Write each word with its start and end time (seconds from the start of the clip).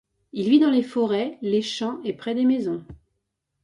Il 0.33 0.49
vit 0.49 0.57
dans 0.59 0.71
les 0.71 0.81
forêts, 0.81 1.37
les 1.43 1.61
champs 1.61 2.01
et 2.03 2.13
près 2.13 2.33
des 2.33 2.45
maisons. 2.45 2.83